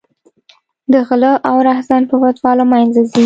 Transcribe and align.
د 0.91 0.93
غله 1.07 1.31
او 1.49 1.55
رحزن 1.67 2.01
په 2.09 2.15
فتوا 2.21 2.51
له 2.59 2.65
منځه 2.71 3.01
ځي. 3.09 3.19